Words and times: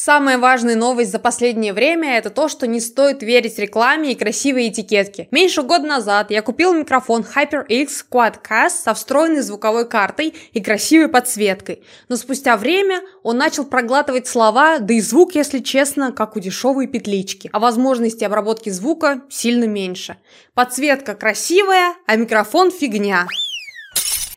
Самая 0.00 0.38
важная 0.38 0.76
новость 0.76 1.10
за 1.10 1.18
последнее 1.18 1.72
время– 1.72 2.16
это 2.18 2.30
то, 2.30 2.46
что 2.46 2.68
не 2.68 2.78
стоит 2.78 3.20
верить 3.24 3.58
рекламе 3.58 4.12
и 4.12 4.14
красивой 4.14 4.68
этикетке. 4.68 5.26
Меньше 5.32 5.62
года 5.62 5.88
назад 5.88 6.30
я 6.30 6.40
купил 6.40 6.72
микрофон 6.72 7.26
HyperX 7.34 7.88
Quadcast 8.08 8.84
со 8.84 8.94
встроенной 8.94 9.40
звуковой 9.40 9.88
картой 9.88 10.36
и 10.52 10.62
красивой 10.62 11.08
подсветкой. 11.08 11.82
Но 12.08 12.14
спустя 12.14 12.56
время 12.56 13.00
он 13.24 13.38
начал 13.38 13.64
проглатывать 13.64 14.28
слова, 14.28 14.78
да 14.78 14.94
и 14.94 15.00
звук, 15.00 15.34
если 15.34 15.58
честно, 15.58 16.12
как 16.12 16.36
у 16.36 16.38
дешевой 16.38 16.86
петлички. 16.86 17.50
А 17.52 17.58
возможности 17.58 18.22
обработки 18.22 18.70
звука 18.70 19.22
сильно 19.28 19.64
меньше. 19.64 20.16
Подсветка 20.54 21.16
красивая, 21.16 21.94
а 22.06 22.14
микрофон 22.14 22.70
фигня. 22.70 23.26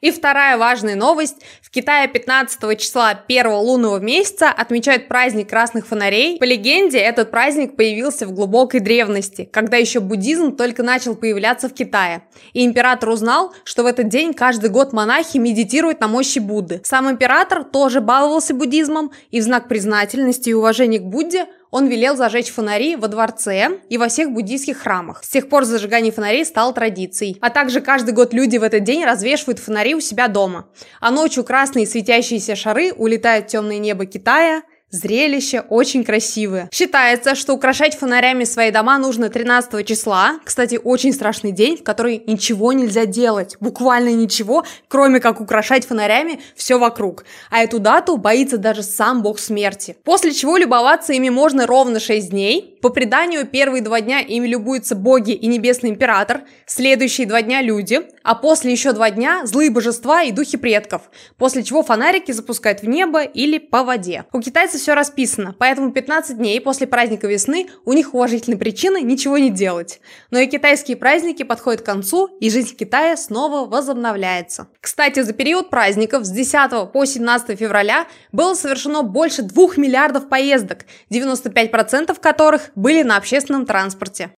И 0.02 0.09
вторая 0.09 0.57
важная 0.57 0.95
новость. 0.95 1.38
В 1.61 1.70
Китае 1.70 2.07
15 2.07 2.77
числа 2.79 3.13
первого 3.13 3.57
лунного 3.57 4.00
месяца 4.00 4.50
отмечают 4.50 5.07
праздник 5.07 5.50
красных 5.50 5.86
фонарей. 5.86 6.39
По 6.39 6.43
легенде, 6.43 6.97
этот 6.97 7.29
праздник 7.29 7.75
появился 7.75 8.25
в 8.25 8.33
глубокой 8.33 8.79
древности, 8.79 9.47
когда 9.51 9.77
еще 9.77 10.00
буддизм 10.00 10.55
только 10.55 10.82
начал 10.82 11.15
появляться 11.15 11.69
в 11.69 11.74
Китае. 11.74 12.24
И 12.54 12.65
император 12.65 13.10
узнал, 13.10 13.54
что 13.64 13.83
в 13.83 13.86
этот 13.86 14.10
день 14.10 14.33
каждый 14.33 14.71
год 14.71 14.91
монахи 14.91 15.37
медитируют 15.37 16.00
на 16.00 16.07
мощи 16.07 16.39
Будды. 16.39 16.82
Сам 16.83 17.10
император 17.10 17.63
тоже 17.63 18.02
баловался 18.02 18.55
буддизмом, 18.55 19.11
и 19.29 19.39
в 19.39 19.43
знак 19.43 19.68
признательности 19.68 20.49
и 20.49 20.54
уважения 20.54 20.97
к 20.97 21.04
Будде– 21.04 21.46
он 21.71 21.88
велел 21.88 22.16
зажечь 22.16 22.52
фонари 22.52 22.96
во 22.96 23.07
дворце 23.07 23.80
и 23.89 23.98
во 23.98 24.10
всех 24.10 24.32
буддийских 24.32 24.78
храмах. 24.78 25.24
С 25.24 25.30
тех 25.30 25.50
пор 25.50 25.64
зажигание 25.64 26.11
фонарей 26.11 26.46
стало 26.46 26.74
традицией. 26.74 27.38
А 27.42 27.50
также 27.50 27.82
каждый 27.82 28.14
год 28.14 28.34
люди 28.34 28.57
в 28.57 28.64
этот 28.64 28.84
день 28.84 29.04
развешивают 29.06 29.60
фонари 29.60 29.96
у 29.96 30.02
себя 30.02 30.28
дома. 30.28 30.68
А 31.00 31.11
ночью 31.11 31.44
красные 31.44 31.88
светящиеся 31.88 32.56
шары 32.56 32.92
улетают 32.94 33.47
в 33.47 33.50
темное 33.50 33.80
небо 33.80 34.06
Китая, 34.06 34.64
Зрелище 34.91 35.61
очень 35.61 36.03
красивое. 36.03 36.69
Считается, 36.73 37.33
что 37.33 37.53
украшать 37.53 37.97
фонарями 37.97 38.44
свои 38.44 38.72
дома 38.72 38.97
нужно 38.97 39.30
13 39.30 39.88
числа. 39.88 40.41
Кстати, 40.43 40.77
очень 40.83 41.13
страшный 41.13 41.53
день, 41.53 41.77
в 41.77 41.83
который 41.83 42.21
ничего 42.27 42.73
нельзя 42.73 43.05
делать. 43.05 43.55
Буквально 43.61 44.09
ничего, 44.09 44.66
кроме 44.89 45.21
как 45.21 45.39
украшать 45.39 45.88
фонарями 45.88 46.41
все 46.57 46.77
вокруг. 46.77 47.23
А 47.49 47.63
эту 47.63 47.79
дату 47.79 48.17
боится 48.17 48.57
даже 48.57 48.83
сам 48.83 49.21
бог 49.21 49.39
смерти. 49.39 49.95
После 50.03 50.33
чего 50.33 50.57
любоваться 50.57 51.13
ими 51.13 51.29
можно 51.29 51.66
ровно 51.66 52.01
6 52.01 52.29
дней. 52.29 52.77
По 52.81 52.89
преданию, 52.89 53.45
первые 53.45 53.81
два 53.81 54.01
дня 54.01 54.19
ими 54.19 54.47
любуются 54.47 54.95
боги 54.95 55.31
и 55.31 55.47
небесный 55.47 55.91
император, 55.91 56.41
следующие 56.66 57.27
два 57.27 57.44
дня 57.44 57.61
люди, 57.61 58.01
а 58.23 58.33
после 58.33 58.71
еще 58.71 58.91
два 58.91 59.11
дня 59.11 59.45
злые 59.45 59.69
божества 59.69 60.23
и 60.23 60.31
духи 60.31 60.57
предков. 60.57 61.03
После 61.38 61.63
чего 61.63 61.83
фонарики 61.83 62.31
запускают 62.31 62.81
в 62.81 62.88
небо 62.88 63.21
или 63.21 63.59
по 63.59 63.83
воде. 63.83 64.25
У 64.33 64.41
китайцев 64.41 64.80
все 64.81 64.93
расписано, 64.93 65.55
поэтому 65.57 65.91
15 65.91 66.37
дней 66.37 66.59
после 66.59 66.87
праздника 66.87 67.27
весны 67.27 67.69
у 67.85 67.93
них 67.93 68.13
уважительные 68.13 68.57
причины 68.57 69.01
ничего 69.01 69.38
не 69.38 69.49
делать. 69.49 70.01
Но 70.31 70.39
и 70.39 70.47
китайские 70.47 70.97
праздники 70.97 71.43
подходят 71.43 71.81
к 71.81 71.85
концу, 71.85 72.27
и 72.39 72.49
жизнь 72.49 72.75
Китая 72.75 73.15
снова 73.15 73.69
возобновляется. 73.69 74.67
Кстати, 74.79 75.21
за 75.21 75.33
период 75.33 75.69
праздников 75.69 76.25
с 76.25 76.29
10 76.29 76.91
по 76.91 77.05
17 77.05 77.57
февраля 77.57 78.07
было 78.31 78.53
совершено 78.53 79.03
больше 79.03 79.43
2 79.43 79.75
миллиардов 79.77 80.27
поездок, 80.29 80.85
95% 81.11 82.19
которых 82.19 82.71
были 82.75 83.03
на 83.03 83.17
общественном 83.17 83.66
транспорте. 83.66 84.31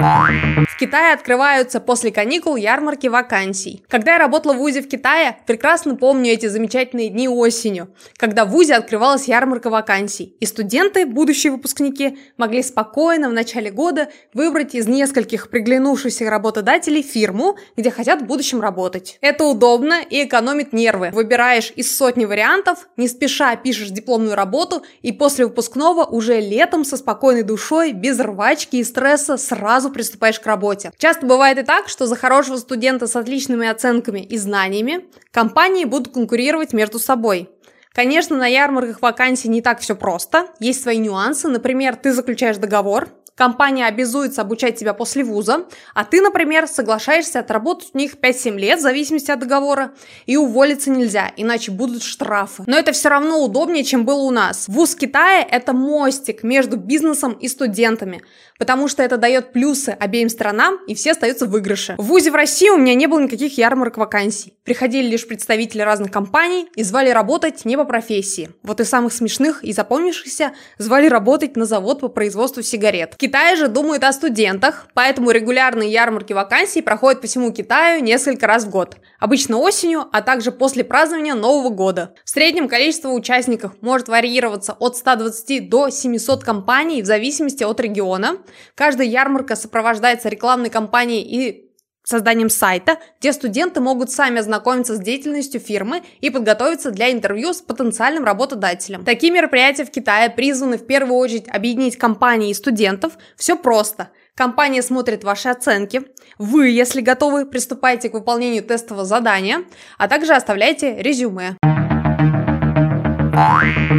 В 0.00 0.78
Китае 0.78 1.12
открываются 1.12 1.78
после 1.78 2.10
каникул 2.10 2.56
ярмарки 2.56 3.06
вакансий. 3.06 3.84
Когда 3.86 4.12
я 4.12 4.18
работала 4.18 4.54
в 4.54 4.56
ВУЗе 4.56 4.80
в 4.80 4.88
Китае, 4.88 5.36
прекрасно 5.46 5.94
помню 5.94 6.32
эти 6.32 6.46
замечательные 6.46 7.10
дни 7.10 7.28
осенью, 7.28 7.94
когда 8.16 8.46
в 8.46 8.48
ВУЗе 8.48 8.76
открывалась 8.76 9.28
ярмарка 9.28 9.68
вакансий, 9.68 10.36
и 10.40 10.46
студенты, 10.46 11.04
будущие 11.04 11.52
выпускники, 11.52 12.18
могли 12.38 12.62
спокойно 12.62 13.28
в 13.28 13.34
начале 13.34 13.70
года 13.70 14.08
выбрать 14.32 14.74
из 14.74 14.88
нескольких 14.88 15.50
приглянувшихся 15.50 16.30
работодателей 16.30 17.02
фирму, 17.02 17.58
где 17.76 17.90
хотят 17.90 18.22
в 18.22 18.24
будущем 18.24 18.62
работать. 18.62 19.18
Это 19.20 19.44
удобно 19.44 20.00
и 20.00 20.24
экономит 20.24 20.72
нервы. 20.72 21.10
Выбираешь 21.12 21.74
из 21.76 21.94
сотни 21.94 22.24
вариантов, 22.24 22.88
не 22.96 23.06
спеша 23.06 23.54
пишешь 23.56 23.90
дипломную 23.90 24.34
работу, 24.34 24.82
и 25.02 25.12
после 25.12 25.44
выпускного 25.44 26.06
уже 26.06 26.40
летом 26.40 26.86
со 26.86 26.96
спокойной 26.96 27.42
душой, 27.42 27.92
без 27.92 28.18
рвачки 28.18 28.76
и 28.76 28.84
стресса 28.84 29.36
сразу 29.36 29.89
приступаешь 29.90 30.40
к 30.40 30.46
работе. 30.46 30.92
Часто 30.98 31.26
бывает 31.26 31.58
и 31.58 31.62
так, 31.62 31.88
что 31.88 32.06
за 32.06 32.16
хорошего 32.16 32.56
студента 32.56 33.06
с 33.06 33.16
отличными 33.16 33.68
оценками 33.68 34.20
и 34.20 34.36
знаниями 34.36 35.04
компании 35.30 35.84
будут 35.84 36.14
конкурировать 36.14 36.72
между 36.72 36.98
собой. 36.98 37.50
Конечно, 37.92 38.36
на 38.36 38.46
ярмарках 38.46 39.02
вакансий 39.02 39.48
не 39.48 39.62
так 39.62 39.80
все 39.80 39.96
просто. 39.96 40.46
Есть 40.60 40.82
свои 40.82 40.98
нюансы. 40.98 41.48
Например, 41.48 41.96
ты 41.96 42.12
заключаешь 42.12 42.56
договор, 42.56 43.08
компания 43.40 43.86
обязуется 43.86 44.42
обучать 44.42 44.78
тебя 44.78 44.92
после 44.92 45.24
вуза, 45.24 45.64
а 45.94 46.04
ты, 46.04 46.20
например, 46.20 46.66
соглашаешься 46.66 47.38
отработать 47.38 47.88
у 47.94 47.98
них 47.98 48.16
5-7 48.20 48.58
лет 48.58 48.80
в 48.80 48.82
зависимости 48.82 49.30
от 49.30 49.40
договора, 49.40 49.92
и 50.26 50.36
уволиться 50.36 50.90
нельзя, 50.90 51.32
иначе 51.38 51.70
будут 51.70 52.02
штрафы. 52.02 52.64
Но 52.66 52.76
это 52.76 52.92
все 52.92 53.08
равно 53.08 53.42
удобнее, 53.42 53.82
чем 53.82 54.04
было 54.04 54.20
у 54.20 54.30
нас. 54.30 54.68
Вуз 54.68 54.94
Китая– 54.94 55.42
это 55.50 55.72
мостик 55.72 56.42
между 56.42 56.76
бизнесом 56.76 57.32
и 57.32 57.48
студентами, 57.48 58.20
потому 58.58 58.88
что 58.88 59.02
это 59.02 59.16
дает 59.16 59.52
плюсы 59.54 59.96
обеим 59.98 60.28
сторонам, 60.28 60.78
и 60.86 60.94
все 60.94 61.12
остаются 61.12 61.46
в 61.46 61.50
выигрыше. 61.50 61.94
В 61.96 62.04
ВУЗе 62.04 62.32
в 62.32 62.34
России 62.34 62.68
у 62.68 62.76
меня 62.76 62.94
не 62.94 63.06
было 63.06 63.20
никаких 63.20 63.56
ярмарок 63.56 63.96
вакансий. 63.96 64.52
Приходили 64.64 65.08
лишь 65.08 65.26
представители 65.26 65.80
разных 65.80 66.10
компаний 66.10 66.68
и 66.76 66.82
звали 66.82 67.08
работать 67.08 67.64
не 67.64 67.78
по 67.78 67.84
профессии. 67.84 68.50
Вот 68.62 68.80
и 68.80 68.84
самых 68.84 69.14
смешных 69.14 69.64
и 69.64 69.72
запомнившихся 69.72 70.52
звали 70.76 71.08
работать 71.08 71.56
на 71.56 71.64
завод 71.64 72.00
по 72.00 72.08
производству 72.08 72.62
сигарет. 72.62 73.16
Китае 73.30 73.54
же 73.54 73.68
думают 73.68 74.02
о 74.02 74.12
студентах, 74.12 74.88
поэтому 74.92 75.30
регулярные 75.30 75.88
ярмарки 75.88 76.32
вакансий 76.32 76.82
проходят 76.82 77.20
по 77.20 77.28
всему 77.28 77.52
Китаю 77.52 78.02
несколько 78.02 78.48
раз 78.48 78.64
в 78.64 78.70
год. 78.70 78.96
Обычно 79.20 79.58
осенью, 79.58 80.06
а 80.10 80.20
также 80.20 80.50
после 80.50 80.82
празднования 80.82 81.36
Нового 81.36 81.68
года. 81.68 82.12
В 82.24 82.30
среднем 82.30 82.66
количество 82.66 83.10
участников 83.10 83.74
может 83.82 84.08
варьироваться 84.08 84.72
от 84.72 84.96
120 84.96 85.68
до 85.68 85.90
700 85.90 86.42
компаний 86.42 87.02
в 87.02 87.06
зависимости 87.06 87.62
от 87.62 87.78
региона. 87.78 88.38
Каждая 88.74 89.06
ярмарка 89.06 89.54
сопровождается 89.54 90.28
рекламной 90.28 90.70
кампанией 90.70 91.22
и 91.22 91.69
созданием 92.10 92.50
сайта, 92.50 92.98
где 93.20 93.32
студенты 93.32 93.80
могут 93.80 94.10
сами 94.10 94.40
ознакомиться 94.40 94.96
с 94.96 95.00
деятельностью 95.00 95.60
фирмы 95.60 96.02
и 96.20 96.30
подготовиться 96.30 96.90
для 96.90 97.10
интервью 97.10 97.52
с 97.54 97.62
потенциальным 97.62 98.24
работодателем. 98.24 99.04
Такие 99.04 99.32
мероприятия 99.32 99.84
в 99.84 99.90
Китае 99.90 100.28
призваны 100.28 100.76
в 100.76 100.86
первую 100.86 101.16
очередь 101.16 101.48
объединить 101.48 101.96
компании 101.96 102.50
и 102.50 102.54
студентов. 102.54 103.14
Все 103.36 103.56
просто. 103.56 104.10
Компания 104.34 104.82
смотрит 104.82 105.24
ваши 105.24 105.48
оценки. 105.48 106.02
Вы, 106.38 106.68
если 106.70 107.00
готовы, 107.00 107.46
приступаете 107.46 108.08
к 108.08 108.14
выполнению 108.14 108.62
тестового 108.62 109.04
задания, 109.04 109.64
а 109.98 110.08
также 110.08 110.32
оставляйте 110.32 110.96
резюме. 111.00 111.56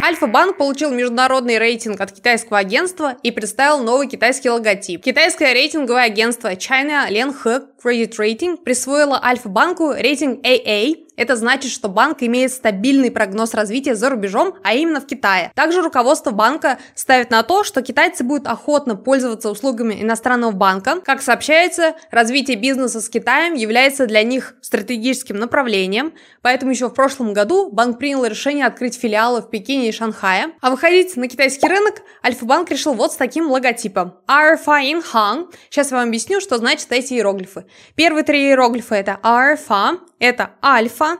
Альфа-банк 0.02 0.56
получил 0.56 0.90
международный 0.90 1.58
рейтинг 1.58 2.00
от 2.00 2.12
китайского 2.12 2.58
агентства 2.58 3.16
и 3.22 3.30
представил 3.30 3.82
новый 3.82 4.08
китайский 4.08 4.50
логотип. 4.50 5.02
Китайское 5.02 5.52
рейтинговое 5.52 6.04
агентство 6.04 6.52
China 6.52 7.08
Lianhe 7.08 7.62
Credit 7.82 8.12
Rating 8.18 8.56
присвоило 8.58 9.20
Альфа-банку 9.22 9.92
рейтинг 9.92 10.44
AA 10.44 11.01
это 11.16 11.36
значит, 11.36 11.70
что 11.70 11.88
банк 11.88 12.22
имеет 12.22 12.52
стабильный 12.52 13.10
прогноз 13.10 13.54
развития 13.54 13.94
за 13.94 14.08
рубежом, 14.08 14.54
а 14.62 14.74
именно 14.74 15.00
в 15.00 15.06
Китае. 15.06 15.52
Также 15.54 15.82
руководство 15.82 16.30
банка 16.30 16.78
ставит 16.94 17.30
на 17.30 17.42
то, 17.42 17.64
что 17.64 17.82
китайцы 17.82 18.24
будут 18.24 18.46
охотно 18.46 18.96
пользоваться 18.96 19.50
услугами 19.50 20.02
иностранного 20.02 20.52
банка. 20.52 21.00
Как 21.00 21.22
сообщается, 21.22 21.94
развитие 22.10 22.56
бизнеса 22.56 23.00
с 23.00 23.08
Китаем 23.08 23.54
является 23.54 24.06
для 24.06 24.22
них 24.22 24.54
стратегическим 24.62 25.36
направлением, 25.36 26.14
поэтому 26.40 26.70
еще 26.70 26.88
в 26.88 26.94
прошлом 26.94 27.32
году 27.32 27.70
банк 27.70 27.98
принял 27.98 28.24
решение 28.24 28.66
открыть 28.66 28.98
филиалы 28.98 29.42
в 29.42 29.50
Пекине 29.50 29.88
и 29.88 29.92
Шанхае. 29.92 30.54
А 30.60 30.70
выходить 30.70 31.16
на 31.16 31.28
китайский 31.28 31.68
рынок 31.68 32.02
Альфа-банк 32.24 32.70
решил 32.70 32.94
вот 32.94 33.12
с 33.12 33.16
таким 33.16 33.50
логотипом. 33.50 34.14
RFA 34.26 34.82
in 34.82 35.04
Hang. 35.12 35.52
Сейчас 35.68 35.90
я 35.90 35.98
вам 35.98 36.08
объясню, 36.08 36.40
что 36.40 36.58
значат 36.58 36.90
эти 36.90 37.14
иероглифы. 37.14 37.66
Первые 37.94 38.24
три 38.24 38.48
иероглифа 38.48 38.94
это 38.94 39.18
RFA, 39.22 39.98
это 40.22 40.52
альфа, 40.64 41.18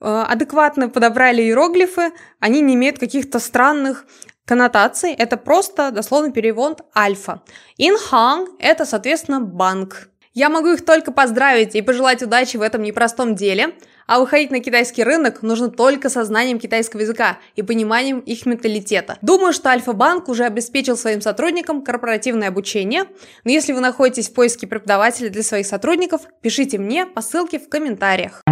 э, 0.00 0.24
адекватно 0.28 0.88
подобрали 0.88 1.42
иероглифы, 1.42 2.12
они 2.40 2.60
не 2.60 2.74
имеют 2.74 2.98
каких-то 2.98 3.38
странных 3.38 4.06
коннотаций, 4.44 5.12
это 5.12 5.36
просто 5.36 5.90
дословный 5.90 6.32
перевод 6.32 6.82
альфа. 6.96 7.42
Инханг– 7.76 8.50
это, 8.60 8.84
соответственно, 8.84 9.40
банк. 9.40 10.08
Я 10.36 10.50
могу 10.50 10.68
их 10.74 10.84
только 10.84 11.12
поздравить 11.12 11.74
и 11.74 11.80
пожелать 11.80 12.22
удачи 12.22 12.58
в 12.58 12.60
этом 12.60 12.82
непростом 12.82 13.34
деле, 13.34 13.70
а 14.06 14.20
выходить 14.20 14.50
на 14.50 14.60
китайский 14.60 15.02
рынок 15.02 15.40
нужно 15.40 15.70
только 15.70 16.10
со 16.10 16.24
знанием 16.24 16.58
китайского 16.58 17.00
языка 17.00 17.38
и 17.54 17.62
пониманием 17.62 18.18
их 18.18 18.44
менталитета. 18.44 19.16
Думаю, 19.22 19.54
что 19.54 19.70
Альфа-банк 19.70 20.28
уже 20.28 20.44
обеспечил 20.44 20.98
своим 20.98 21.22
сотрудникам 21.22 21.82
корпоративное 21.82 22.48
обучение, 22.48 23.04
но 23.44 23.50
если 23.50 23.72
вы 23.72 23.80
находитесь 23.80 24.28
в 24.28 24.34
поиске 24.34 24.66
преподавателя 24.66 25.30
для 25.30 25.42
своих 25.42 25.66
сотрудников, 25.66 26.20
пишите 26.42 26.76
мне 26.76 27.06
по 27.06 27.22
ссылке 27.22 27.58
в 27.58 27.70
комментариях. 27.70 28.42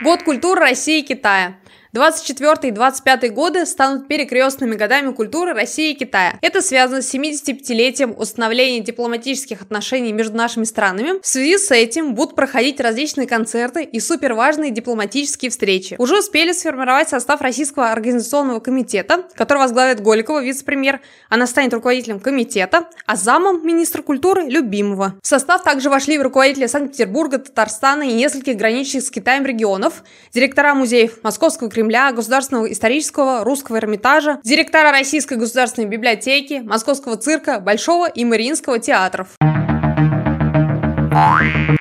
Год 0.00 0.22
культуры 0.22 0.60
России 0.60 1.00
и 1.00 1.02
Китая. 1.02 1.56
24 1.92 2.68
и 2.68 2.70
25 2.70 3.34
годы 3.34 3.66
станут 3.66 4.06
перекрестными 4.06 4.76
годами 4.76 5.12
культуры 5.12 5.54
России 5.54 5.90
и 5.90 5.94
Китая. 5.94 6.38
Это 6.40 6.62
связано 6.62 7.02
с 7.02 7.12
75-летием 7.12 8.14
установления 8.16 8.78
дипломатических 8.78 9.60
отношений 9.60 10.12
между 10.12 10.36
нашими 10.36 10.62
странами. 10.62 11.20
В 11.20 11.26
связи 11.26 11.58
с 11.58 11.72
этим 11.72 12.14
будут 12.14 12.36
проходить 12.36 12.78
различные 12.80 13.26
концерты 13.26 13.82
и 13.82 13.98
суперважные 13.98 14.70
дипломатические 14.70 15.50
встречи. 15.50 15.96
Уже 15.98 16.18
успели 16.18 16.52
сформировать 16.52 17.08
состав 17.08 17.40
Российского 17.40 17.90
организационного 17.90 18.60
комитета, 18.60 19.24
который 19.34 19.58
возглавит 19.58 20.00
Голикова, 20.00 20.40
вице-премьер. 20.40 21.00
Она 21.28 21.48
станет 21.48 21.74
руководителем 21.74 22.20
комитета, 22.20 22.88
а 23.06 23.16
замом 23.16 23.66
министра 23.66 24.02
культуры– 24.02 24.44
Любимого. 24.50 25.16
В 25.22 25.26
состав 25.26 25.64
также 25.64 25.90
вошли 25.90 26.18
руководители 26.18 26.66
Санкт-Петербурга, 26.66 27.38
Татарстана 27.38 28.04
и 28.04 28.12
нескольких 28.12 28.56
граничащих 28.56 29.02
с 29.02 29.10
Китаем 29.10 29.44
регионов, 29.44 30.04
директора 30.32 30.74
музеев 30.74 31.22
Московского 31.24 31.68
Кремля, 31.80 32.12
Государственного 32.12 32.70
исторического, 32.70 33.42
Русского 33.42 33.78
Эрмитажа, 33.78 34.38
директора 34.44 34.90
Российской 34.90 35.38
государственной 35.38 35.88
библиотеки, 35.88 36.60
Московского 36.62 37.16
цирка, 37.16 37.58
Большого 37.58 38.06
и 38.06 38.22
Мариинского 38.26 38.78
театров. 38.78 39.28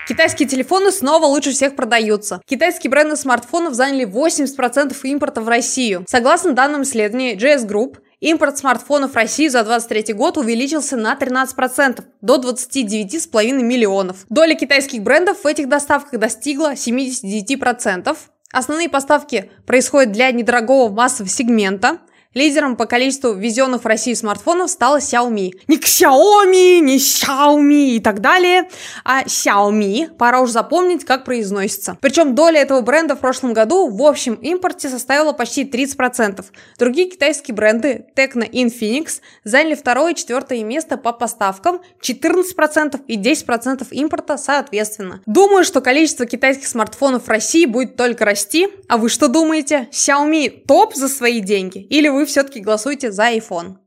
Китайские 0.08 0.48
телефоны 0.48 0.94
снова 0.94 1.26
лучше 1.26 1.52
всех 1.52 1.76
продаются. 1.76 2.42
Китайские 2.46 2.90
бренды 2.90 3.18
смартфонов 3.18 3.74
заняли 3.74 4.06
80% 4.06 4.96
импорта 5.04 5.42
в 5.42 5.50
Россию. 5.50 6.06
Согласно 6.08 6.54
данным 6.54 6.84
исследования 6.84 7.36
JS 7.36 7.68
Group, 7.68 7.98
Импорт 8.22 8.58
смартфонов 8.58 9.14
в 9.14 9.16
Россию 9.16 9.50
за 9.50 9.64
2023 9.64 10.14
год 10.14 10.38
увеличился 10.38 10.98
на 10.98 11.16
13%, 11.16 12.04
до 12.20 12.36
29,5 12.36 13.64
миллионов. 13.64 14.26
Доля 14.28 14.56
китайских 14.56 15.04
брендов 15.04 15.46
в 15.46 15.48
этих 15.48 15.70
доставках 15.70 16.20
достигла 16.20 16.74
79%. 16.74 18.18
Основные 18.52 18.90
поставки 18.90 19.52
происходят 19.68 20.12
для 20.12 20.32
недорогого 20.32 20.92
массового 20.92 21.30
сегмента, 21.30 22.00
Лидером 22.36 22.76
по 22.76 22.86
количеству 22.86 23.34
ввезенных 23.34 23.82
в 23.82 23.88
Россию 23.88 24.16
смартфонов 24.16 24.70
стала 24.70 24.98
Xiaomi. 24.98 25.52
Не 25.68 25.78
Xiaomi, 25.78 26.80
не 26.80 26.98
Xiaomi 26.98 27.96
и 27.96 28.00
так 28.00 28.22
далее, 28.22 28.70
а 29.04 29.24
Xiaomi. 29.24 30.16
Пора 30.16 30.42
уже 30.42 30.52
запомнить, 30.52 31.06
как 31.06 31.26
произносится. 31.26 31.98
Причем 32.00 32.36
доля 32.36 32.62
этого 32.62 32.82
бренда 32.82 33.16
в 33.16 33.20
прошлом 33.20 33.54
году 33.54 33.88
в 33.88 34.04
общем 34.04 34.36
импорте 34.36 34.90
составила 34.90 35.34
почти 35.34 35.64
30%. 35.64 36.46
Другие 36.78 37.10
китайские 37.10 37.56
бренды 37.56 38.06
Tecno 38.16 38.48
и 38.48 38.64
Infinix 38.64 39.22
заняли 39.44 39.74
второе 39.74 40.12
и 40.12 40.16
четвертое 40.16 40.64
место 40.64 40.98
по 40.98 41.14
поставкам 41.14 41.82
14% 42.00 43.02
и 43.08 43.18
10% 43.18 43.88
импорта 43.90 44.38
соответственно. 44.38 45.24
Думаю, 45.26 45.64
что 45.64 45.82
количество 45.82 46.28
китайских 46.28 46.68
смартфонов 46.68 47.26
в 47.26 47.30
России 47.30 47.66
будет 47.66 47.96
только 47.96 48.24
расти. 48.24 48.68
А 48.88 48.98
вы 48.98 49.10
что 49.10 49.30
думаете? 49.30 49.88
Xiaomi 49.92 50.66
топ 50.68 50.94
за 50.94 51.08
свои 51.08 51.40
деньги? 51.40 51.80
Или 51.80 52.08
вы 52.19 52.19
вы 52.20 52.26
все-таки 52.26 52.60
голосуете 52.60 53.14
за 53.14 53.34
iPhone. 53.34 53.78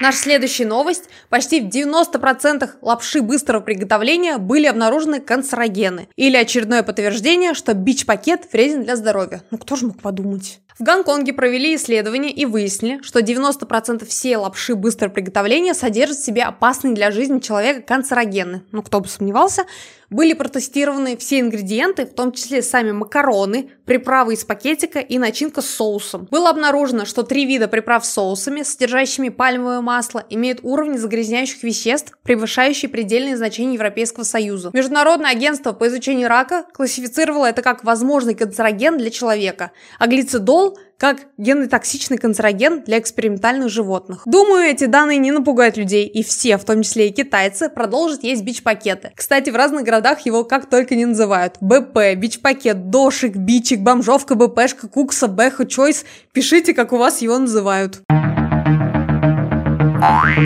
Наша 0.00 0.18
следующая 0.18 0.66
новость. 0.66 1.04
Почти 1.30 1.60
в 1.60 1.68
90% 1.68 2.68
лапши 2.82 3.22
быстрого 3.22 3.62
приготовления 3.62 4.36
были 4.36 4.66
обнаружены 4.66 5.20
канцерогены. 5.20 6.08
Или 6.16 6.36
очередное 6.36 6.82
подтверждение, 6.82 7.54
что 7.54 7.72
бич-пакет 7.72 8.46
вреден 8.52 8.84
для 8.84 8.96
здоровья. 8.96 9.42
Ну 9.50 9.56
кто 9.56 9.74
же 9.74 9.86
мог 9.86 10.02
подумать? 10.02 10.60
В 10.78 10.82
Гонконге 10.82 11.32
провели 11.32 11.74
исследование 11.76 12.30
и 12.30 12.44
выяснили, 12.46 13.02
что 13.02 13.20
90% 13.20 14.04
всей 14.06 14.36
лапши 14.36 14.74
быстрого 14.74 15.12
приготовления 15.12 15.74
содержит 15.74 16.18
в 16.18 16.24
себе 16.24 16.42
опасные 16.42 16.94
для 16.94 17.10
жизни 17.10 17.38
человека 17.40 17.82
канцерогены. 17.82 18.62
Ну 18.70 18.82
кто 18.82 19.00
бы 19.00 19.08
сомневался. 19.08 19.64
Были 20.10 20.32
протестированы 20.32 21.16
все 21.16 21.38
ингредиенты, 21.38 22.04
в 22.04 22.14
том 22.14 22.32
числе 22.32 22.62
сами 22.62 22.90
макароны, 22.90 23.70
приправы 23.86 24.34
из 24.34 24.44
пакетика 24.44 24.98
и 24.98 25.18
начинка 25.18 25.62
с 25.62 25.66
соусом. 25.66 26.26
Было 26.30 26.50
обнаружено, 26.50 27.04
что 27.04 27.22
три 27.22 27.46
вида 27.46 27.68
приправ 27.68 28.04
с 28.04 28.12
соусами, 28.12 28.62
содержащими 28.62 29.28
пальмовое 29.28 29.80
масло, 29.80 30.24
имеют 30.28 30.60
уровни 30.62 30.96
загрязняющих 30.96 31.62
веществ, 31.62 32.18
превышающие 32.24 32.88
предельные 32.88 33.36
значения 33.36 33.74
Европейского 33.74 34.24
Союза. 34.24 34.70
Международное 34.72 35.30
агентство 35.30 35.72
по 35.72 35.86
изучению 35.86 36.28
рака 36.28 36.64
классифицировало 36.74 37.46
это 37.46 37.62
как 37.62 37.84
возможный 37.84 38.34
канцероген 38.34 38.98
для 38.98 39.10
человека, 39.10 39.70
а 40.00 40.08
глицидол 40.08 40.76
как 41.00 41.20
генотоксичный 41.38 42.18
канцероген 42.18 42.82
для 42.82 42.98
экспериментальных 42.98 43.70
животных. 43.70 44.22
Думаю, 44.26 44.64
эти 44.64 44.84
данные 44.84 45.16
не 45.16 45.32
напугают 45.32 45.78
людей, 45.78 46.06
и 46.06 46.22
все, 46.22 46.58
в 46.58 46.64
том 46.64 46.82
числе 46.82 47.08
и 47.08 47.10
китайцы, 47.10 47.70
продолжат 47.70 48.22
есть 48.22 48.44
бич-пакеты. 48.44 49.10
Кстати, 49.16 49.48
в 49.48 49.56
разных 49.56 49.84
городах 49.84 50.20
его 50.26 50.44
как 50.44 50.68
только 50.68 50.94
не 50.94 51.06
называют. 51.06 51.56
БП, 51.62 52.14
бич-пакет, 52.16 52.90
дошик, 52.90 53.34
бичик, 53.34 53.80
бомжовка, 53.80 54.34
БПшка, 54.34 54.88
кукса, 54.88 55.26
бэха, 55.26 55.64
чойс. 55.64 56.04
Пишите, 56.34 56.74
как 56.74 56.92
у 56.92 56.98
вас 56.98 57.22
его 57.22 57.38
называют. 57.38 58.02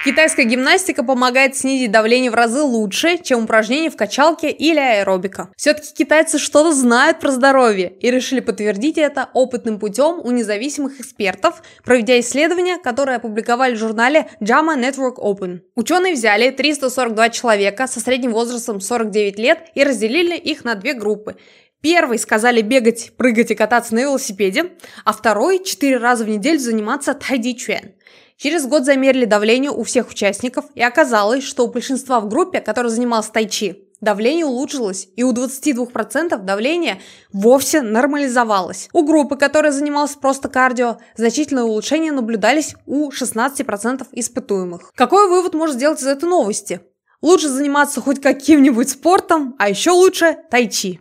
Китайская 0.05 0.45
гимнастика 0.45 1.03
помогает 1.03 1.57
снизить 1.57 1.91
давление 1.91 2.31
в 2.31 2.35
разы 2.35 2.61
лучше, 2.61 3.19
чем 3.23 3.45
упражнения 3.45 3.91
в 3.91 3.97
качалке 3.97 4.51
или 4.51 4.79
аэробика. 4.79 5.51
Все-таки 5.57 5.95
китайцы 5.95 6.39
что-то 6.39 6.73
знают 6.73 7.21
про 7.21 7.31
здоровье 7.31 7.93
и 8.01 8.11
решили 8.11 8.41
подтвердить 8.41 8.99
это 8.99 9.31
опытным 9.33 9.79
путем 9.79 10.21
у 10.23 10.31
независимых 10.31 11.01
экспертов, 11.01 11.63
проведя 11.83 12.21
исследования, 12.21 12.79
которые 12.79 13.17
опубликовали 13.17 13.75
в 13.75 13.79
журнале 13.79 14.29
JAMA 14.41 14.77
Network 14.77 15.17
Open. 15.17 15.61
Ученые 15.75 16.15
взяли 16.15 16.51
342 16.51 17.31
человека 17.31 17.87
со 17.87 18.01
средним 18.01 18.33
возрастом 18.33 18.81
49 18.81 19.39
лет 19.39 19.59
и 19.75 19.83
разделили 19.83 20.37
их 20.37 20.65
на 20.65 20.75
две 20.75 20.93
группы. 20.93 21.37
Первый 21.81 22.19
сказали 22.19 22.63
бегать, 22.63 23.13
прыгать 23.17 23.51
и 23.51 23.55
кататься 23.55 23.95
на 23.95 24.01
велосипеде, 24.01 24.73
а 25.05 25.13
второй– 25.13 25.63
четыре 25.65 25.99
раза 25.99 26.25
в 26.25 26.29
неделю 26.29 26.59
заниматься 26.59 27.13
тайди 27.13 27.55
чуэн. 27.55 27.93
Через 28.37 28.67
год 28.67 28.85
замерили 28.85 29.25
давление 29.25 29.71
у 29.71 29.85
всех 29.85 30.11
участников, 30.11 30.65
и 30.75 30.83
оказалось, 30.83 31.45
что 31.45 31.65
у 31.65 31.69
большинства 31.69 32.21
в 32.21 32.29
группе, 32.29 32.61
которая 32.61 32.91
занималась 32.91 33.29
тайчи, 33.29 33.89
давление 34.01 34.45
улучшилось, 34.45 35.09
и 35.17 35.23
у 35.23 35.33
22% 35.33 36.37
давление 36.39 37.01
вовсе 37.33 37.81
нормализовалось. 37.83 38.89
У 38.93 39.05
группы, 39.05 39.37
которая 39.37 39.73
занималась 39.73 40.15
просто 40.15 40.49
кардио, 40.49 40.99
значительные 41.17 41.65
улучшения 41.65 42.13
наблюдались 42.13 42.75
у 42.87 43.11
16% 43.11 44.07
испытуемых. 44.13 44.93
Какой 44.95 45.29
вывод 45.29 45.55
можно 45.55 45.75
сделать 45.75 46.03
из 46.03 46.07
этой 46.07 46.29
новости? 46.29 46.81
Лучше 47.23 47.49
заниматься 47.49 48.01
хоть 48.01 48.21
каким-нибудь 48.21 48.91
спортом, 48.91 49.55
а 49.59 49.71
еще 49.71 49.93
лучше 49.93 50.37
тайчи. 50.51 51.01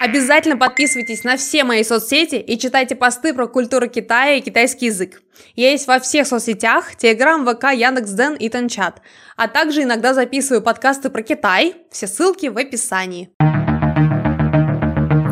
Обязательно 0.00 0.56
подписывайтесь 0.56 1.24
на 1.24 1.36
все 1.36 1.64
мои 1.64 1.82
соцсети 1.84 2.36
и 2.36 2.58
читайте 2.58 2.94
посты 2.94 3.34
про 3.34 3.46
культуру 3.46 3.88
Китая 3.88 4.34
и 4.34 4.40
китайский 4.40 4.86
язык. 4.86 5.22
Я 5.56 5.70
есть 5.70 5.86
во 5.86 5.98
всех 5.98 6.26
соцсетях, 6.26 6.96
Телеграм, 6.96 7.46
ВК, 7.46 7.72
Яндекс.Дзен 7.72 8.34
и 8.34 8.48
Тенчат. 8.48 9.00
А 9.36 9.48
также 9.48 9.82
иногда 9.82 10.14
записываю 10.14 10.62
подкасты 10.62 11.10
про 11.10 11.22
Китай. 11.22 11.76
Все 11.90 12.06
ссылки 12.06 12.46
в 12.46 12.58
описании. 12.58 13.30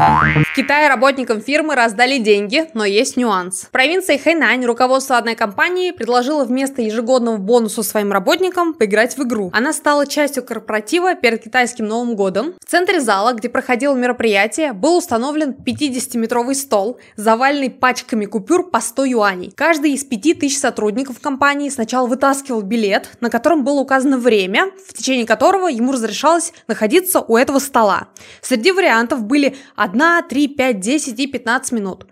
В 0.02 0.54
Китае 0.56 0.88
работникам 0.88 1.40
фирмы 1.40 1.76
раздали 1.76 2.18
деньги, 2.18 2.68
но 2.74 2.84
есть 2.84 3.16
нюанс. 3.16 3.62
В 3.62 3.70
провинции 3.70 4.16
Хайнань 4.16 4.64
руководство 4.64 5.16
одной 5.16 5.36
компании 5.36 5.92
предложило 5.92 6.44
вместо 6.44 6.82
ежегодного 6.82 7.36
бонуса 7.36 7.84
своим 7.84 8.10
работникам 8.10 8.74
поиграть 8.74 9.16
в 9.16 9.22
игру. 9.22 9.50
Она 9.54 9.72
стала 9.72 10.06
частью 10.06 10.42
корпоратива 10.42 11.14
перед 11.14 11.44
китайским 11.44 11.86
Новым 11.86 12.16
годом. 12.16 12.54
В 12.60 12.68
центре 12.68 13.00
зала, 13.00 13.32
где 13.32 13.48
проходило 13.48 13.94
мероприятие, 13.94 14.72
был 14.72 14.96
установлен 14.96 15.54
50-метровый 15.64 16.56
стол, 16.56 16.98
заваленный 17.14 17.70
пачками 17.70 18.24
купюр 18.24 18.70
по 18.70 18.80
100 18.80 19.04
юаней. 19.04 19.52
Каждый 19.54 19.92
из 19.92 20.04
5000 20.04 20.58
сотрудников 20.58 21.20
компании 21.20 21.68
сначала 21.68 22.08
вытаскивал 22.08 22.62
билет, 22.62 23.10
на 23.20 23.30
котором 23.30 23.62
было 23.62 23.80
указано 23.80 24.18
время, 24.18 24.66
в 24.88 24.94
течение 24.94 25.26
которого 25.26 25.68
ему 25.68 25.92
разрешалось 25.92 26.52
находиться 26.66 27.20
у 27.20 27.36
этого 27.36 27.60
стола. 27.60 28.08
Среди 28.40 28.72
вариантов 28.72 29.22
были 29.22 29.54
1, 29.76 29.91
3, 30.22 30.48
5, 30.48 30.80
10 30.80 31.20
и 31.20 31.26
15 31.26 31.72
минут. 31.72 32.06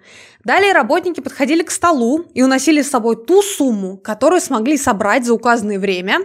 Далее 0.45 0.73
работники 0.73 1.21
подходили 1.21 1.63
к 1.63 1.71
столу 1.71 2.25
и 2.33 2.43
уносили 2.43 2.81
с 2.81 2.91
собой 2.91 3.17
ту 3.17 3.43
сумму, 3.43 3.99
которую 3.99 4.41
смогли 4.41 4.79
собрать 4.79 5.27
за 5.27 5.35
указанное 5.35 5.79
время. 5.79 6.21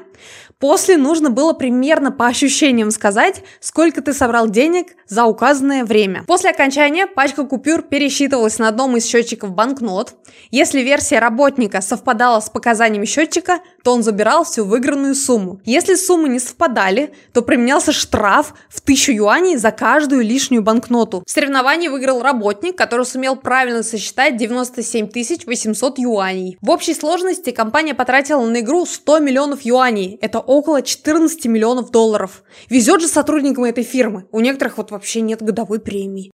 После 0.59 0.95
нужно 0.95 1.29
было 1.29 1.51
примерно 1.51 2.11
по 2.11 2.27
ощущениям 2.27 2.89
сказать, 2.91 3.43
сколько 3.59 4.01
ты 4.01 4.13
собрал 4.13 4.49
денег 4.49 4.93
за 5.07 5.25
указанное 5.25 5.83
время. 5.83 6.23
После 6.27 6.49
окончания 6.49 7.07
пачка 7.07 7.43
купюр 7.43 7.81
пересчитывалась 7.81 8.57
на 8.57 8.69
одном 8.69 8.95
из 8.95 9.05
счетчиков 9.05 9.51
банкнот. 9.51 10.15
Если 10.51 10.79
версия 10.79 11.19
работника 11.19 11.81
совпадала 11.81 12.39
с 12.39 12.49
показаниями 12.49 13.05
счетчика, 13.05 13.59
то 13.83 13.93
он 13.93 14.01
забирал 14.01 14.45
всю 14.45 14.63
выигранную 14.63 15.13
сумму. 15.13 15.59
Если 15.65 15.95
суммы 15.95 16.29
не 16.29 16.39
совпадали, 16.39 17.13
то 17.33 17.41
применялся 17.41 17.91
штраф 17.91 18.53
в 18.69 18.79
1000 18.79 19.11
юаней 19.11 19.57
за 19.57 19.71
каждую 19.71 20.23
лишнюю 20.23 20.63
банкноту. 20.63 21.23
В 21.25 21.29
соревновании 21.29 21.89
выиграл 21.89 22.21
работник, 22.21 22.77
который 22.77 23.05
сумел 23.05 23.35
правильно 23.35 23.83
сосчитать 23.83 24.37
97 24.37 25.09
800 25.45 25.99
юаней. 25.99 26.57
В 26.61 26.69
общей 26.69 26.93
сложности 26.93 27.51
компания 27.51 27.93
потратила 27.93 28.43
на 28.45 28.61
игру 28.61 28.85
100 28.85 29.19
миллионов 29.19 29.61
юаней. 29.61 30.17
Это 30.21 30.39
около 30.55 30.81
14 30.81 31.45
миллионов 31.47 31.91
долларов. 31.91 32.43
Везет 32.69 33.01
же 33.01 33.07
сотрудникам 33.07 33.65
этой 33.65 33.83
фирмы. 33.83 34.25
У 34.31 34.39
некоторых 34.39 34.77
вот 34.77 34.91
вообще 34.91 35.21
нет 35.21 35.41
годовой 35.41 35.79
премии. 35.79 36.31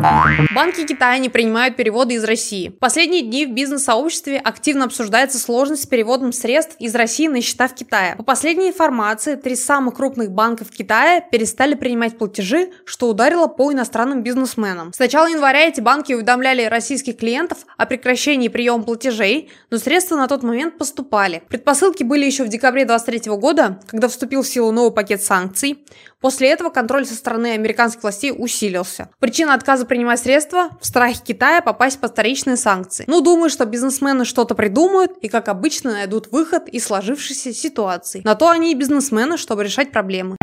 Банки 0.00 0.86
Китая 0.86 1.18
не 1.18 1.28
принимают 1.28 1.76
переводы 1.76 2.14
из 2.14 2.24
России. 2.24 2.68
В 2.68 2.78
последние 2.78 3.22
дни 3.22 3.44
в 3.44 3.52
бизнес-сообществе 3.52 4.38
активно 4.38 4.86
обсуждается 4.86 5.38
сложность 5.38 5.84
с 5.84 5.86
переводом 5.86 6.32
средств 6.32 6.76
из 6.78 6.94
России 6.94 7.28
на 7.28 7.42
счета 7.42 7.68
в 7.68 7.74
Китае. 7.74 8.16
По 8.16 8.22
последней 8.22 8.68
информации, 8.68 9.34
три 9.34 9.56
самых 9.56 9.94
крупных 9.94 10.30
банка 10.30 10.64
в 10.64 10.70
Китае 10.70 11.22
перестали 11.30 11.74
принимать 11.74 12.16
платежи, 12.16 12.70
что 12.84 13.08
ударило 13.08 13.46
по 13.46 13.72
иностранным 13.72 14.22
бизнесменам. 14.22 14.92
С 14.94 14.98
начала 14.98 15.26
января 15.26 15.68
эти 15.68 15.80
банки 15.80 16.14
уведомляли 16.14 16.64
российских 16.64 17.18
клиентов 17.18 17.58
о 17.76 17.84
прекращении 17.84 18.48
приема 18.48 18.84
платежей, 18.84 19.50
но 19.70 19.78
средства 19.78 20.16
на 20.16 20.28
тот 20.28 20.42
момент 20.42 20.78
поступали. 20.78 21.42
Предпосылки 21.48 22.04
были 22.04 22.24
еще 22.24 22.44
в 22.44 22.48
декабре 22.48 22.86
2023 22.86 23.32
года, 23.36 23.80
когда 23.86 24.08
вступил 24.08 24.42
в 24.42 24.48
силу 24.48 24.72
новый 24.72 24.92
пакет 24.92 25.22
санкций. 25.22 25.84
После 26.20 26.50
этого 26.50 26.68
контроль 26.68 27.06
со 27.06 27.14
стороны 27.14 27.52
американских 27.52 28.02
властей 28.02 28.32
усилился. 28.36 29.08
Причина 29.20 29.54
отказа 29.54 29.86
принимать 29.90 30.20
средства– 30.20 30.70
в 30.80 30.86
страхе 30.86 31.20
Китая 31.26 31.60
попасть 31.60 32.00
под 32.00 32.12
вторичные 32.12 32.56
санкции. 32.56 33.04
Ну, 33.08 33.20
думаю, 33.20 33.50
что 33.50 33.66
бизнесмены 33.66 34.24
что-то 34.24 34.54
придумают 34.54 35.18
и, 35.20 35.28
как 35.28 35.48
обычно, 35.48 35.90
найдут 35.90 36.30
выход 36.30 36.68
из 36.68 36.84
сложившейся 36.84 37.52
ситуации. 37.52 38.22
На 38.24 38.36
то 38.36 38.48
они 38.48 38.70
и 38.70 38.74
бизнесмены, 38.76 39.36
чтобы 39.36 39.64
решать 39.64 39.90
проблемы. 39.90 40.36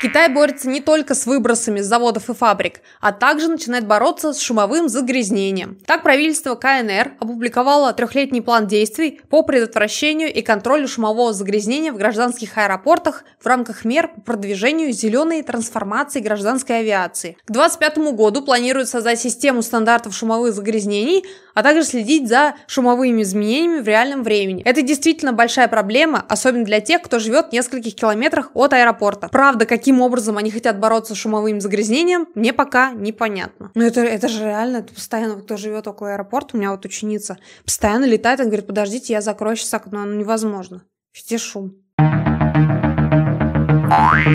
Китай 0.00 0.28
борется 0.28 0.68
не 0.68 0.80
только 0.80 1.14
с 1.14 1.26
выбросами 1.26 1.80
с 1.80 1.86
заводов 1.86 2.30
и 2.30 2.34
фабрик, 2.34 2.80
а 3.00 3.12
также 3.12 3.48
начинает 3.48 3.86
бороться 3.86 4.32
с 4.32 4.40
шумовым 4.40 4.88
загрязнением. 4.88 5.78
Так 5.86 6.02
правительство 6.02 6.54
КНР 6.54 7.12
опубликовало 7.20 7.92
трехлетний 7.92 8.42
план 8.42 8.66
действий 8.66 9.20
по 9.28 9.42
предотвращению 9.42 10.32
и 10.32 10.42
контролю 10.42 10.88
шумового 10.88 11.32
загрязнения 11.32 11.92
в 11.92 11.96
гражданских 11.96 12.56
аэропортах 12.56 13.24
в 13.40 13.46
рамках 13.46 13.84
мер 13.84 14.08
по 14.08 14.20
продвижению 14.20 14.92
зеленой 14.92 15.42
трансформации 15.42 16.20
гражданской 16.20 16.80
авиации. 16.80 17.36
К 17.44 17.52
2025 17.52 18.14
году 18.14 18.42
планируют 18.42 18.88
создать 18.88 19.20
систему 19.20 19.62
стандартов 19.62 20.14
шумовых 20.14 20.54
загрязнений, 20.54 21.24
а 21.54 21.62
также 21.62 21.84
следить 21.84 22.28
за 22.28 22.54
шумовыми 22.66 23.22
изменениями 23.22 23.80
в 23.80 23.88
реальном 23.88 24.22
времени. 24.22 24.62
Это 24.64 24.82
действительно 24.82 25.32
большая 25.32 25.68
проблема, 25.68 26.24
особенно 26.28 26.64
для 26.64 26.80
тех, 26.80 27.02
кто 27.02 27.18
живет 27.18 27.48
в 27.48 27.52
нескольких 27.52 27.94
километрах 27.94 28.50
от 28.54 28.72
аэропорта. 28.72 29.28
Правда, 29.28 29.66
каким 29.66 30.00
образом 30.00 30.36
они 30.36 30.50
хотят 30.50 30.78
бороться 30.78 31.14
с 31.14 31.18
шумовым 31.18 31.60
загрязнением, 31.60 32.26
мне 32.34 32.52
пока 32.52 32.92
непонятно. 32.92 33.70
Но 33.74 33.84
это, 33.84 34.00
это 34.00 34.28
же 34.28 34.44
реально, 34.44 34.78
это 34.78 34.92
постоянно, 34.94 35.40
кто 35.40 35.56
живет 35.56 35.86
около 35.86 36.12
аэропорта, 36.12 36.56
у 36.56 36.58
меня 36.58 36.72
вот 36.72 36.84
ученица, 36.84 37.38
постоянно 37.64 38.04
летает, 38.04 38.40
он 38.40 38.46
говорит, 38.46 38.66
подождите, 38.66 39.12
я 39.12 39.20
закрою 39.20 39.56
сейчас 39.56 39.74
окно, 39.74 40.04
ну 40.04 40.14
невозможно. 40.14 40.82
Везде 41.14 41.38
шум. 41.38 41.83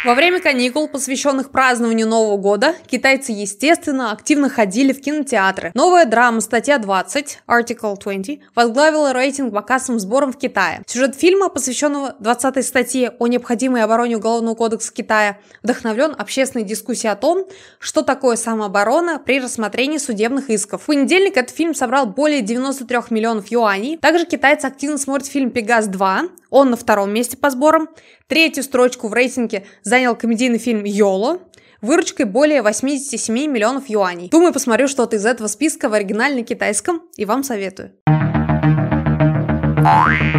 Во 0.05 0.15
время 0.15 0.39
каникул, 0.39 0.87
посвященных 0.87 1.51
празднованию 1.51 2.07
Нового 2.07 2.37
года, 2.37 2.75
китайцы, 2.87 3.31
естественно, 3.31 4.11
активно 4.11 4.49
ходили 4.49 4.93
в 4.93 5.01
кинотеатры. 5.01 5.71
Новая 5.73 6.05
драма 6.05 6.41
«Статья 6.41 6.77
20» 6.77 7.39
Article 7.47 7.97
20 7.99 8.39
возглавила 8.55 9.11
рейтинг 9.11 9.53
по 9.53 9.61
кассовым 9.61 9.99
сборам 9.99 10.31
в 10.31 10.37
Китае. 10.37 10.81
Сюжет 10.87 11.15
фильма, 11.15 11.49
посвященного 11.49 12.15
20-й 12.19 12.63
статье 12.63 13.13
о 13.19 13.27
необходимой 13.27 13.83
обороне 13.83 14.17
Уголовного 14.17 14.55
кодекса 14.55 14.93
Китая, 14.93 15.37
вдохновлен 15.63 16.15
общественной 16.17 16.63
дискуссией 16.63 17.11
о 17.11 17.15
том, 17.15 17.45
что 17.79 18.01
такое 18.01 18.35
самооборона 18.35 19.19
при 19.19 19.39
рассмотрении 19.39 19.97
судебных 19.97 20.49
исков. 20.49 20.83
В 20.83 20.85
понедельник 20.85 21.37
этот 21.37 21.55
фильм 21.55 21.73
собрал 21.73 22.05
более 22.05 22.41
93 22.41 22.97
миллионов 23.09 23.51
юаней. 23.51 23.97
Также 23.97 24.25
китайцы 24.25 24.65
активно 24.65 24.97
смотрят 24.97 25.27
фильм 25.27 25.51
«Пегас 25.51 25.87
2», 25.87 26.29
он 26.49 26.71
на 26.71 26.77
втором 26.77 27.13
месте 27.13 27.37
по 27.37 27.49
сборам. 27.49 27.89
Третью 28.27 28.63
строчку 28.63 29.07
в 29.07 29.13
рейтинге 29.13 29.48
занял 29.83 30.15
комедийный 30.15 30.59
фильм 30.59 30.83
«Йоло», 30.83 31.39
выручкой 31.81 32.25
более 32.25 32.61
87 32.61 33.33
миллионов 33.33 33.89
юаней. 33.89 34.29
Думаю, 34.29 34.53
посмотрю 34.53 34.87
что-то 34.87 35.15
из 35.15 35.25
этого 35.25 35.47
списка 35.47 35.89
в 35.89 35.93
оригинальном 35.93 36.43
китайском 36.43 37.01
и 37.15 37.25
вам 37.25 37.43
советую. 37.43 37.93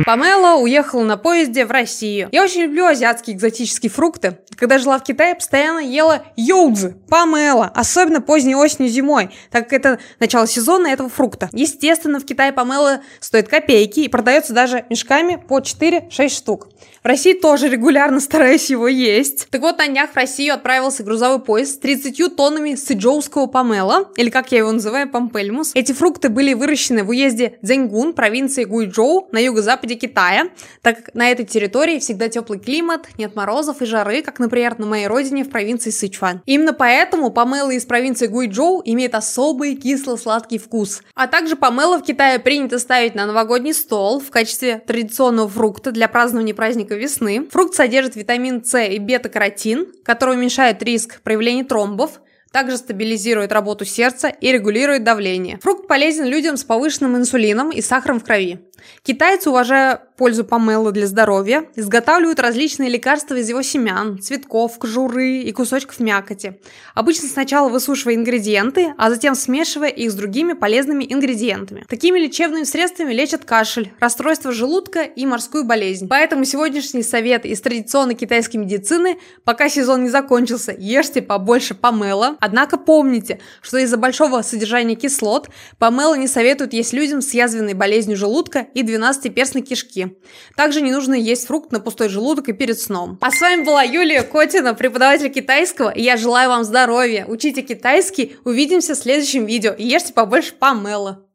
Памела 0.04 0.60
уехала 0.60 1.02
на 1.02 1.16
поезде 1.16 1.64
в 1.64 1.70
Россию. 1.70 2.28
Я 2.30 2.42
очень 2.42 2.62
люблю 2.62 2.86
азиатские 2.86 3.36
экзотические 3.36 3.90
фрукты. 3.90 4.38
Когда 4.56 4.78
жила 4.78 4.98
в 4.98 5.02
Китае, 5.02 5.34
постоянно 5.34 5.78
ела 5.78 6.24
йоудзы, 6.36 6.96
помела, 7.08 7.66
особенно 7.74 8.20
поздней 8.20 8.54
осенью 8.54 8.90
зимой, 8.90 9.30
так 9.50 9.64
как 9.64 9.72
это 9.72 9.98
начало 10.18 10.46
сезона 10.46 10.88
этого 10.88 11.08
фрукта. 11.08 11.48
Естественно, 11.52 12.20
в 12.20 12.26
Китае 12.26 12.52
помела 12.52 13.00
стоит 13.20 13.48
копейки 13.48 14.00
и 14.00 14.08
продается 14.08 14.52
даже 14.52 14.84
мешками 14.90 15.36
по 15.36 15.60
4-6 15.60 16.28
штук. 16.28 16.68
В 17.02 17.06
России 17.06 17.32
тоже 17.32 17.70
регулярно 17.70 18.20
стараюсь 18.20 18.68
его 18.68 18.86
есть. 18.86 19.48
Так 19.48 19.62
вот, 19.62 19.78
на 19.78 19.86
днях 19.86 20.10
в 20.10 20.16
Россию 20.16 20.52
отправился 20.52 21.02
грузовой 21.02 21.40
поезд 21.40 21.76
с 21.76 21.78
30 21.78 22.36
тоннами 22.36 22.74
сиджоуского 22.74 23.46
помела, 23.46 24.10
или 24.16 24.28
как 24.28 24.52
я 24.52 24.58
его 24.58 24.70
называю, 24.70 25.08
помпельмус. 25.08 25.70
Эти 25.74 25.92
фрукты 25.92 26.28
были 26.28 26.52
выращены 26.52 27.02
в 27.02 27.08
уезде 27.08 27.58
Дзэньгун, 27.62 28.12
провинции 28.12 28.64
Гуйчжоу, 28.64 29.28
на 29.32 29.38
юго-западе 29.38 29.94
Китая, 29.94 30.50
так 30.82 30.98
как 30.98 31.14
на 31.14 31.30
этой 31.30 31.46
территории 31.46 32.00
всегда 32.00 32.28
теплый 32.28 32.58
климат, 32.58 33.08
нет 33.16 33.34
морозов 33.34 33.80
и 33.80 33.86
жары, 33.86 34.20
как, 34.20 34.38
например, 34.38 34.78
на 34.78 34.84
моей 34.84 35.06
родине 35.06 35.44
в 35.44 35.48
провинции 35.48 35.88
Сычуан. 35.88 36.42
Именно 36.44 36.74
поэтому 36.74 37.30
помело 37.30 37.70
из 37.70 37.86
провинции 37.86 38.26
Гуйчжоу 38.26 38.82
имеет 38.84 39.14
особый 39.14 39.74
кисло-сладкий 39.74 40.58
вкус. 40.58 41.00
А 41.14 41.28
также 41.28 41.56
помело 41.56 41.98
в 41.98 42.02
Китае 42.02 42.38
принято 42.40 42.78
ставить 42.78 43.14
на 43.14 43.24
новогодний 43.24 43.72
стол 43.72 44.20
в 44.20 44.28
качестве 44.28 44.82
традиционного 44.86 45.48
фрукта 45.48 45.92
для 45.92 46.06
празднования 46.06 46.52
праздника 46.52 46.89
весны. 46.96 47.48
Фрукт 47.50 47.74
содержит 47.74 48.16
витамин 48.16 48.64
С 48.64 48.78
и 48.82 48.98
бета-каротин, 48.98 49.92
который 50.04 50.36
уменьшает 50.36 50.82
риск 50.82 51.20
проявления 51.22 51.64
тромбов, 51.64 52.20
также 52.52 52.76
стабилизирует 52.76 53.52
работу 53.52 53.84
сердца 53.84 54.28
и 54.28 54.50
регулирует 54.52 55.04
давление. 55.04 55.58
Фрукт 55.62 55.86
полезен 55.86 56.26
людям 56.26 56.56
с 56.56 56.64
повышенным 56.64 57.16
инсулином 57.16 57.70
и 57.70 57.80
сахаром 57.80 58.18
в 58.18 58.24
крови. 58.24 58.58
Китайцы, 59.02 59.50
уважая 59.50 60.02
пользу 60.16 60.44
помело 60.44 60.92
для 60.92 61.06
здоровья, 61.06 61.64
изготавливают 61.76 62.40
различные 62.40 62.90
лекарства 62.90 63.36
из 63.36 63.48
его 63.48 63.62
семян, 63.62 64.20
цветков, 64.20 64.78
кожуры 64.78 65.38
и 65.38 65.52
кусочков 65.52 65.98
мякоти. 65.98 66.60
Обычно 66.94 67.28
сначала 67.28 67.70
высушивая 67.70 68.16
ингредиенты, 68.16 68.92
а 68.98 69.08
затем 69.08 69.34
смешивая 69.34 69.88
их 69.88 70.10
с 70.10 70.14
другими 70.14 70.52
полезными 70.52 71.06
ингредиентами. 71.08 71.86
Такими 71.88 72.18
лечебными 72.18 72.64
средствами 72.64 73.14
лечат 73.14 73.46
кашель, 73.46 73.92
расстройство 73.98 74.52
желудка 74.52 75.04
и 75.04 75.24
морскую 75.24 75.64
болезнь. 75.64 76.06
Поэтому 76.06 76.44
сегодняшний 76.44 77.02
совет 77.02 77.46
из 77.46 77.60
традиционной 77.62 78.14
китайской 78.14 78.58
медицины, 78.58 79.18
пока 79.44 79.70
сезон 79.70 80.04
не 80.04 80.10
закончился, 80.10 80.74
ешьте 80.76 81.22
побольше 81.22 81.74
помело. 81.74 82.36
Однако 82.40 82.76
помните, 82.76 83.40
что 83.62 83.78
из-за 83.78 83.96
большого 83.96 84.42
содержания 84.42 84.96
кислот 84.96 85.48
помело 85.78 86.14
не 86.14 86.26
советуют 86.26 86.74
есть 86.74 86.92
людям 86.92 87.22
с 87.22 87.32
язвенной 87.32 87.74
болезнью 87.74 88.16
желудка 88.16 88.66
и 88.74 88.82
12-перстной 88.82 89.62
кишки. 89.62 90.16
Также 90.56 90.80
не 90.80 90.92
нужно 90.92 91.14
есть 91.14 91.46
фрукт 91.46 91.72
на 91.72 91.80
пустой 91.80 92.08
желудок 92.08 92.48
и 92.48 92.52
перед 92.52 92.78
сном. 92.78 93.18
А 93.20 93.30
с 93.30 93.40
вами 93.40 93.62
была 93.62 93.82
Юлия 93.82 94.22
Котина, 94.22 94.74
преподаватель 94.74 95.30
китайского, 95.30 95.90
и 95.90 96.02
я 96.02 96.16
желаю 96.16 96.48
вам 96.48 96.64
здоровья. 96.64 97.24
Учите 97.26 97.62
китайский, 97.62 98.36
увидимся 98.44 98.94
в 98.94 98.98
следующем 98.98 99.46
видео. 99.46 99.72
И 99.72 99.86
ешьте 99.86 100.12
побольше 100.12 100.52
помело. 100.52 101.29